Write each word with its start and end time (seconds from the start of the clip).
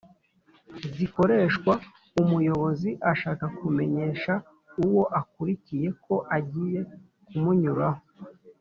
zikoreshwa 0.95 1.73
umuyobozi 2.21 2.89
ashaka 3.11 3.45
kumenyesha 3.57 4.33
uwo 4.85 5.03
akurikiye 5.19 5.87
ko 6.05 6.15
agiye 6.37 6.79
kumunyuraho 7.27 8.03